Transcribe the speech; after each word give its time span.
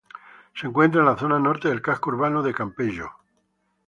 Se 0.55 0.65
encuentra 0.65 1.01
en 1.01 1.05
la 1.05 1.15
zona 1.15 1.37
norte 1.37 1.67
del 1.69 1.83
casco 1.83 2.09
urbano 2.09 2.41
de 2.41 2.55
Campello. 2.55 3.11